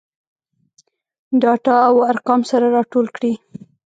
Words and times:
ډاټا 1.41 1.75
او 1.89 1.95
ارقام 2.11 2.41
سره 2.51 2.65
راټول 2.75 3.07
کړي. 3.15 3.33